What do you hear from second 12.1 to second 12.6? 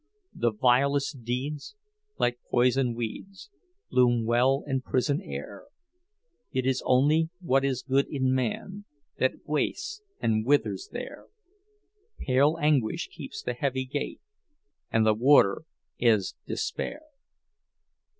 Pale